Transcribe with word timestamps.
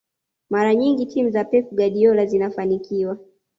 mara 0.49 0.75
nyingi 0.75 1.05
timu 1.05 1.29
za 1.29 1.43
pep 1.43 1.69
guardiola 1.71 2.25
zinafanikiwa 2.25 3.17